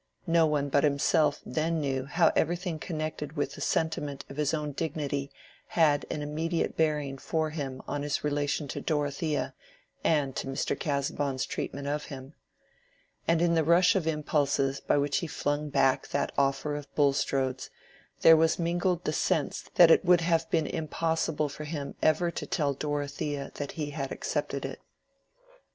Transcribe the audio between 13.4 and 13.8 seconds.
in the